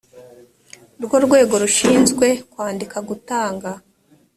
[1.03, 3.69] rwo rwego rushinzwe kwandika gutanga